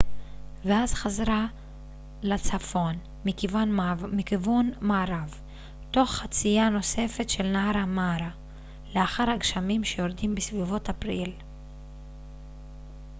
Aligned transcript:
ואז 0.65 0.93
חזרה 0.93 1.47
לצפון 2.23 2.95
מכיוון 4.13 4.73
מערב 4.81 5.39
תוך 5.91 6.11
חצייה 6.11 6.69
נוספת 6.69 7.29
של 7.29 7.43
נהר 7.47 7.77
המארה 7.77 8.29
לאחר 8.95 9.29
הגשמים 9.29 9.83
שיורדים 9.83 10.35
בסביבות 10.35 10.89
אפריל 10.89 11.33